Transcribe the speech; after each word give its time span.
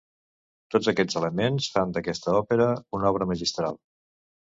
Tots 0.75 0.87
aquests 0.91 1.17
elements 1.19 1.67
fan 1.75 1.93
d'aquesta 1.97 2.33
òpera 2.39 2.65
una 3.01 3.11
obra 3.13 3.29
magistral. 3.33 3.79